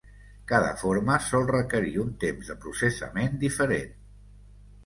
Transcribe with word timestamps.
Cada 0.51 0.71
forma 0.83 1.17
sol 1.25 1.45
requerir 1.51 1.93
un 2.05 2.09
temps 2.25 2.51
de 2.53 2.57
processament 2.65 3.39
diferent. 3.47 3.93